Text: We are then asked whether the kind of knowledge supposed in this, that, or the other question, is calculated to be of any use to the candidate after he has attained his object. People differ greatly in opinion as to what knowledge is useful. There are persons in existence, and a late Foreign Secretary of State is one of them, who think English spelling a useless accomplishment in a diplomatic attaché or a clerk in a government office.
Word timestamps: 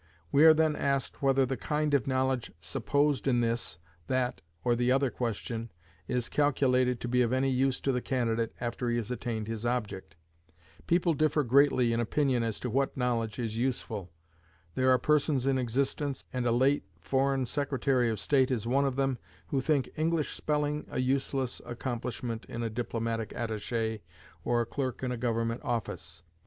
We 0.31 0.45
are 0.45 0.53
then 0.55 0.75
asked 0.75 1.21
whether 1.21 1.45
the 1.45 1.55
kind 1.55 1.93
of 1.93 2.07
knowledge 2.07 2.51
supposed 2.59 3.27
in 3.27 3.41
this, 3.41 3.77
that, 4.07 4.41
or 4.63 4.75
the 4.75 4.91
other 4.91 5.11
question, 5.11 5.71
is 6.07 6.27
calculated 6.27 6.99
to 7.01 7.07
be 7.07 7.21
of 7.21 7.31
any 7.31 7.51
use 7.51 7.79
to 7.81 7.91
the 7.91 8.01
candidate 8.01 8.51
after 8.59 8.89
he 8.89 8.95
has 8.95 9.11
attained 9.11 9.47
his 9.47 9.63
object. 9.63 10.15
People 10.87 11.13
differ 11.13 11.43
greatly 11.43 11.93
in 11.93 11.99
opinion 11.99 12.41
as 12.41 12.59
to 12.61 12.69
what 12.71 12.97
knowledge 12.97 13.37
is 13.37 13.59
useful. 13.59 14.11
There 14.73 14.89
are 14.89 14.97
persons 14.97 15.45
in 15.45 15.59
existence, 15.59 16.25
and 16.33 16.47
a 16.47 16.51
late 16.51 16.83
Foreign 16.99 17.45
Secretary 17.45 18.09
of 18.09 18.19
State 18.19 18.49
is 18.49 18.65
one 18.65 18.85
of 18.85 18.95
them, 18.95 19.19
who 19.49 19.61
think 19.61 19.87
English 19.97 20.33
spelling 20.33 20.87
a 20.89 20.99
useless 20.99 21.61
accomplishment 21.63 22.45
in 22.49 22.63
a 22.63 22.71
diplomatic 22.71 23.29
attaché 23.35 23.99
or 24.43 24.61
a 24.61 24.65
clerk 24.65 25.03
in 25.03 25.11
a 25.11 25.15
government 25.17 25.61
office. 25.63 26.23